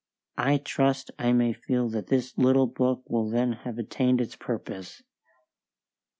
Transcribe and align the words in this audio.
I 0.39 0.57
trust 0.57 1.11
I 1.19 1.31
may 1.31 1.53
feel 1.53 1.87
that 1.89 2.07
this 2.07 2.35
little 2.35 2.65
book 2.65 3.03
will 3.07 3.29
then 3.29 3.53
have 3.53 3.77
attained 3.77 4.19
its 4.19 4.35
purpose. 4.35 5.03